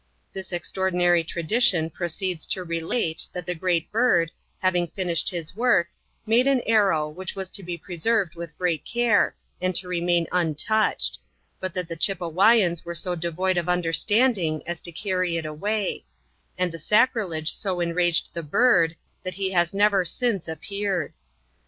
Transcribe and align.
This 0.33 0.51
extraordinary 0.51 1.23
tradition 1.23 1.91
pro 1.91 2.07
ceeds 2.07 2.47
to 2.49 2.63
relate, 2.63 3.27
that 3.33 3.45
the 3.45 3.53
great 3.53 3.91
bird, 3.91 4.31
having 4.57 4.87
finished 4.87 5.29
his 5.29 5.55
work, 5.55 5.89
made 6.25 6.47
an 6.47 6.63
arrow, 6.65 7.07
which 7.07 7.35
was 7.35 7.51
to 7.51 7.61
be 7.61 7.77
preserved 7.77 8.33
with 8.33 8.57
great 8.57 8.83
care, 8.83 9.35
and 9.61 9.75
to 9.75 9.87
remain 9.87 10.27
untouched; 10.31 11.19
but 11.59 11.75
that 11.75 11.87
the 11.87 11.95
Chipewyans 11.95 12.83
were 12.83 12.95
so 12.95 13.13
devoid 13.13 13.57
of 13.57 13.69
understanding, 13.69 14.63
as 14.67 14.81
to 14.81 14.91
carry 14.91 15.37
it 15.37 15.45
away; 15.45 16.03
and 16.57 16.71
the 16.71 16.79
sacri 16.79 17.23
lege 17.25 17.51
so 17.53 17.79
enraged 17.79 18.33
the 18.33 18.41
bird, 18.41 18.95
that 19.21 19.35
he 19.35 19.51
has 19.51 19.71
never 19.71 20.03
since 20.03 20.47
appeared. 20.47 21.13